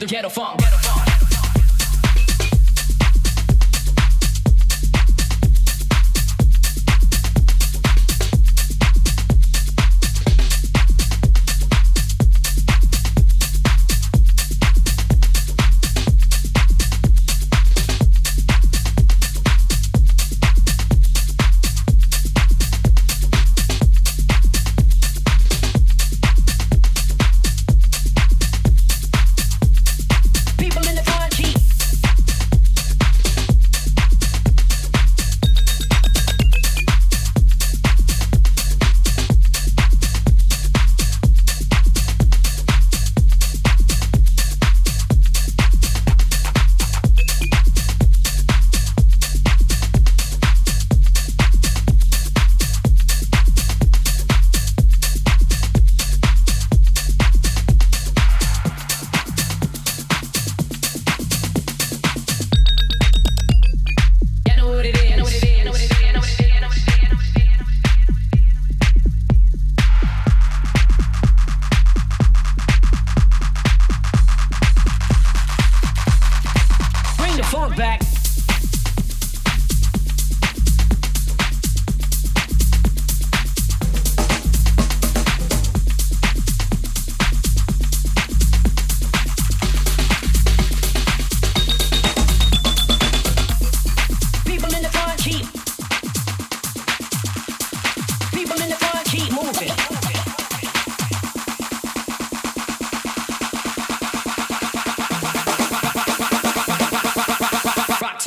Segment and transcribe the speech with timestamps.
[0.00, 0.62] the ghetto funk.
[0.62, 0.89] Funk.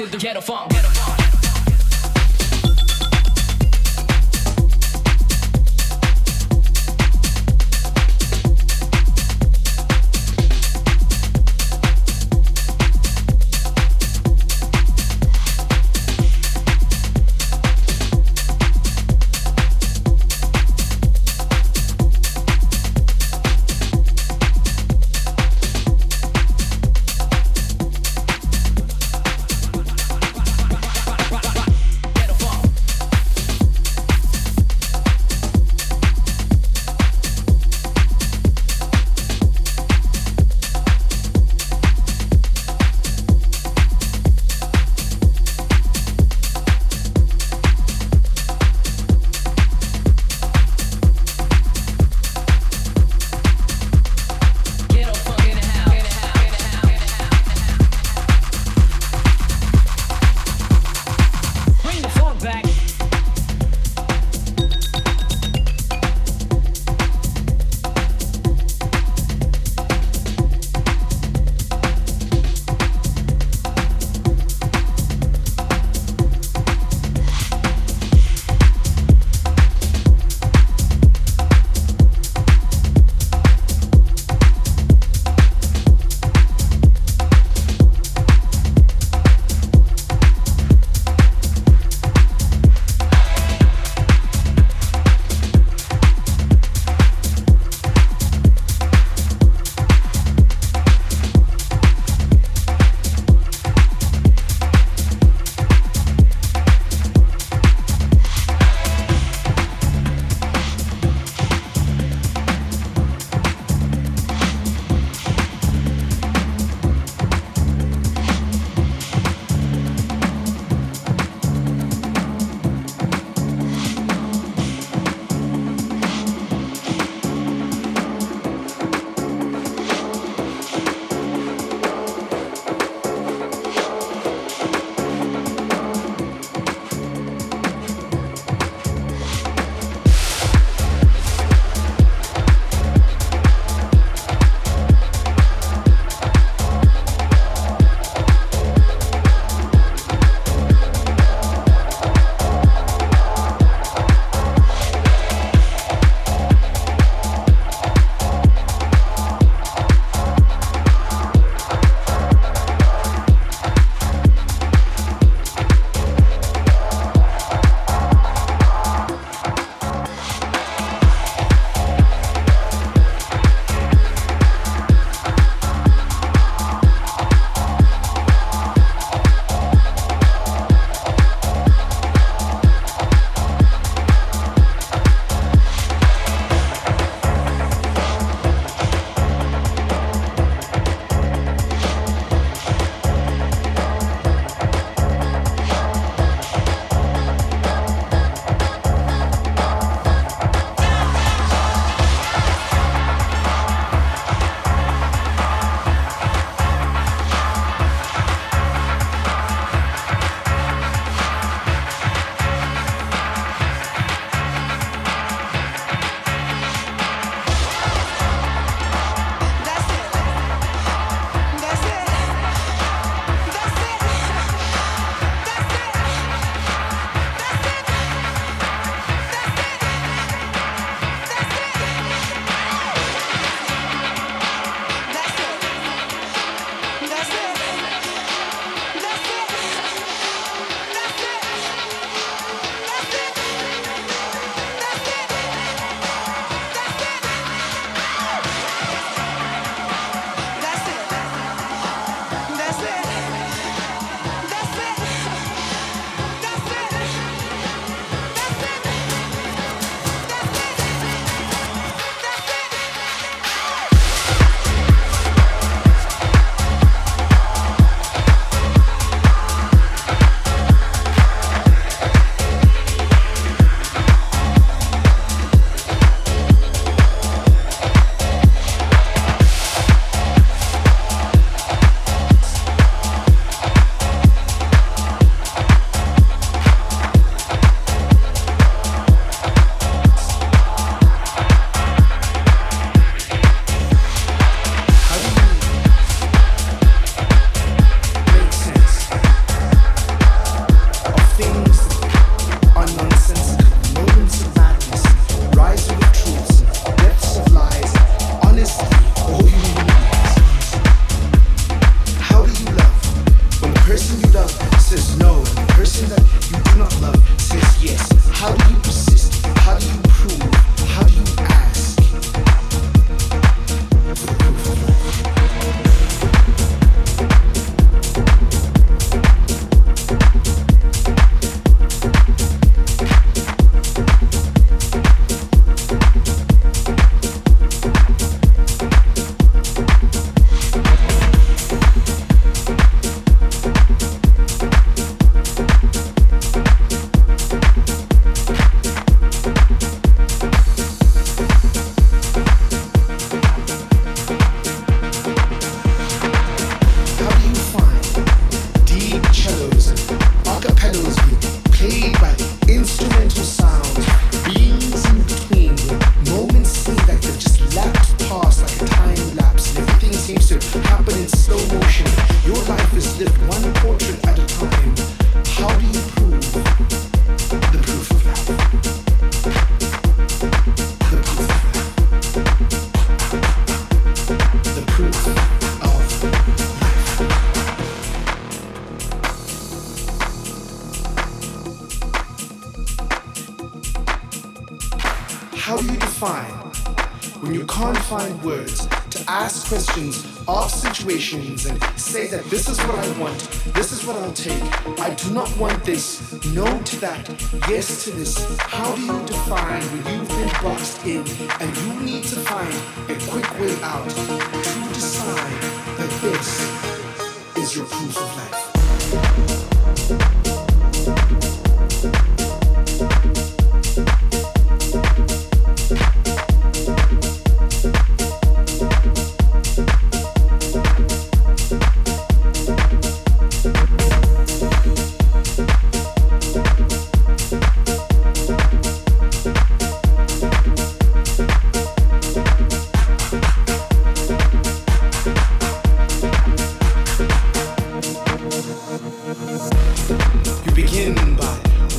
[0.06, 0.72] to the ghetto funk.
[0.72, 1.03] Ghetto funk.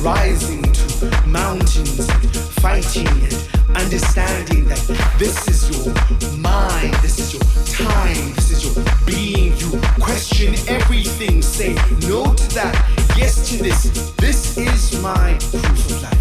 [0.05, 2.05] Rising to mountains
[2.61, 4.77] fighting and understanding that
[5.17, 5.95] this is your
[6.37, 7.41] mind, this is your
[7.87, 9.57] time, this is your being.
[9.57, 11.73] You question everything, say
[12.07, 12.75] no to that,
[13.17, 14.11] yes to this.
[14.17, 16.14] This is my proof of life.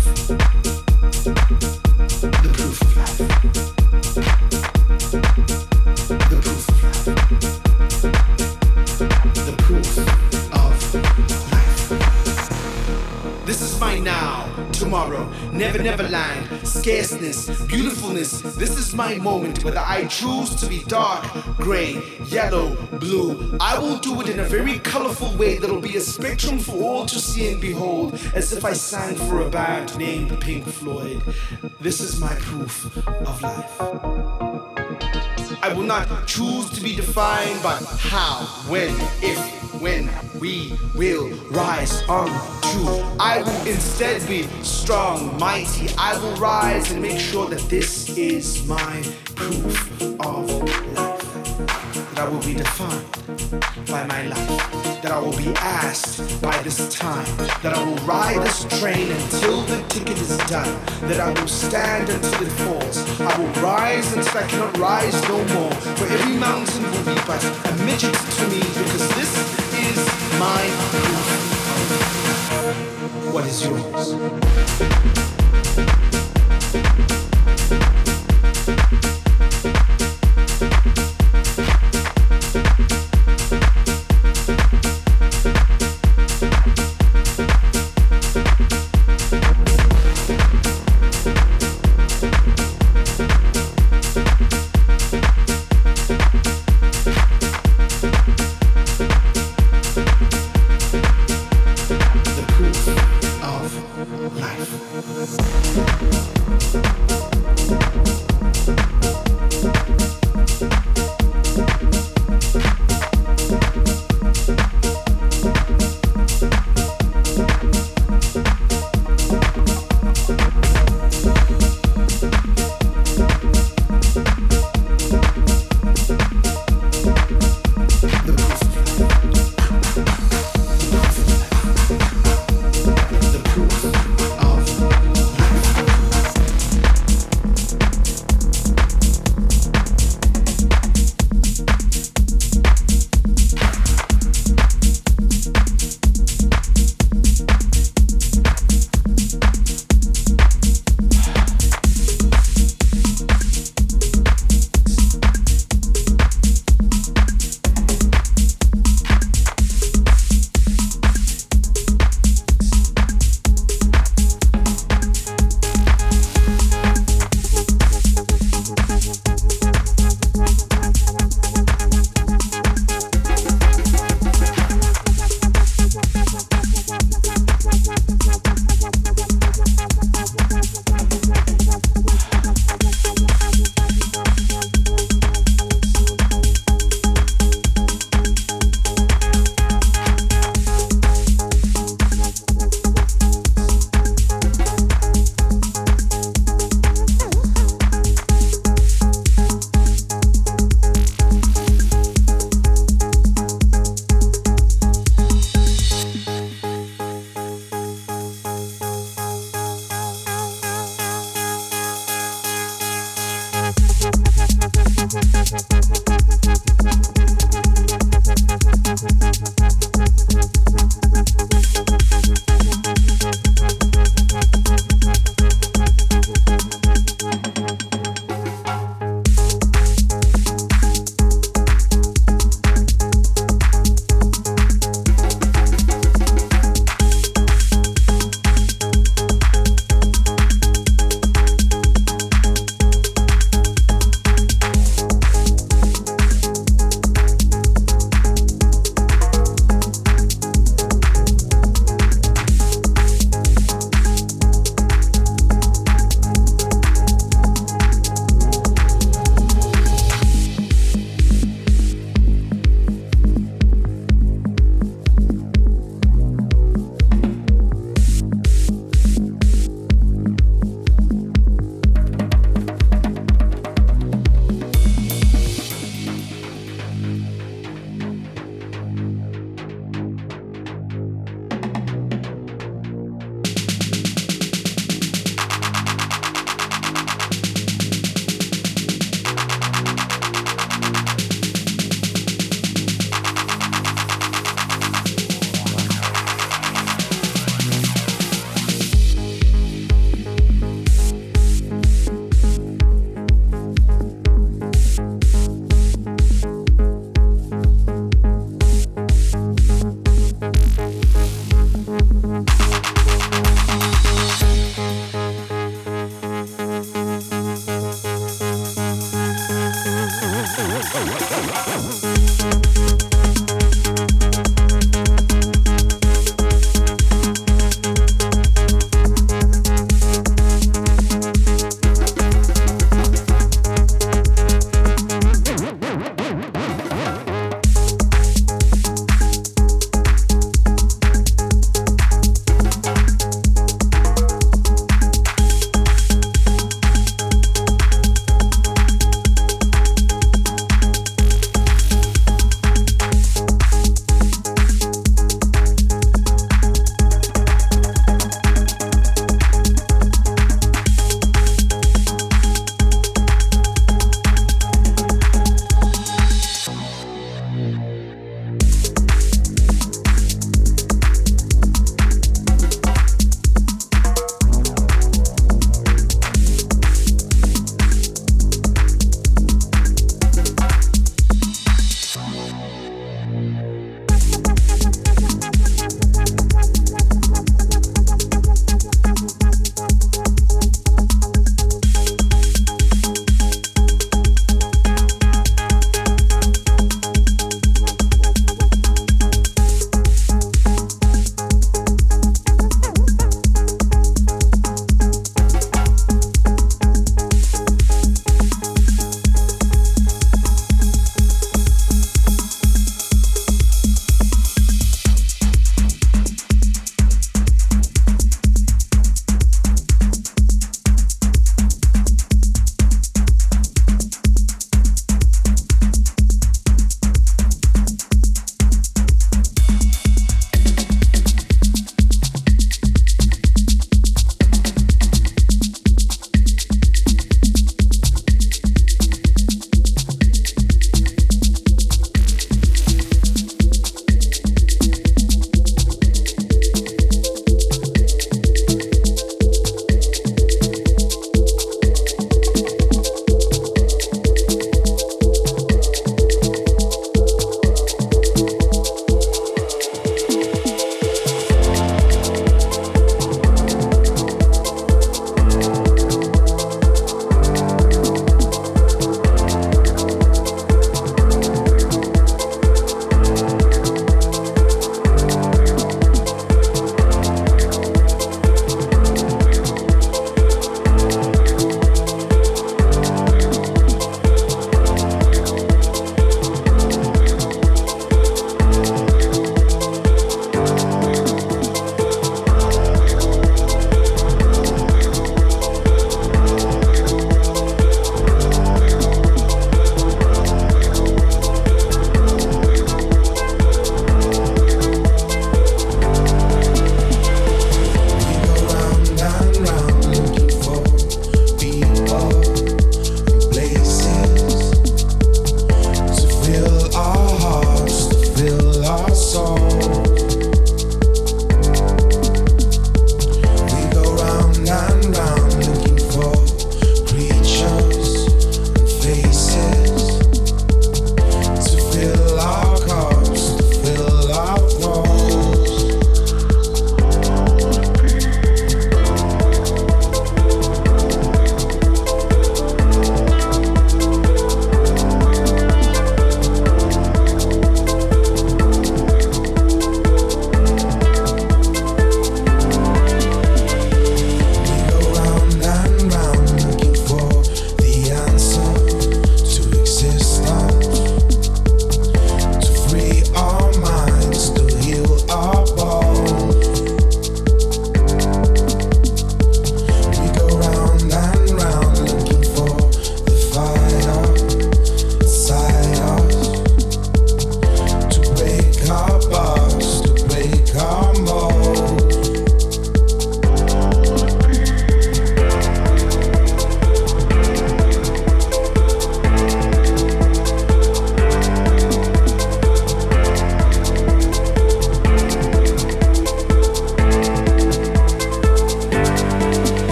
[15.55, 18.41] Never, never land, scarceness, beautifulness.
[18.57, 21.25] This is my moment, whether I choose to be dark,
[21.57, 23.57] gray, yellow, blue.
[23.61, 27.07] I will do it in a very colorful way that'll be a spectrum for all
[27.07, 31.23] to see and behold, as if I sang for a band named Pink Floyd.
[31.81, 33.81] This is my proof of life.
[35.63, 38.91] I will not choose to be defined by how, when,
[39.23, 40.09] if, when
[40.41, 43.17] we will rise on to.
[43.21, 45.89] I will instead be strong, mighty.
[45.97, 49.03] I will rise and make sure that this is my
[49.35, 50.51] proof of
[50.95, 51.21] life.
[52.11, 53.05] That I will be defined
[53.89, 55.03] by my life.
[55.03, 57.27] That I will be asked by this time.
[57.63, 60.79] That I will ride this train until the ticket is done.
[61.09, 63.21] That I will stand until it falls.
[63.21, 65.73] I will rise until I cannot rise no more.
[65.97, 69.64] For every mountain will be but a midget to me because this
[70.45, 71.25] proof.
[73.33, 74.15] What is yours?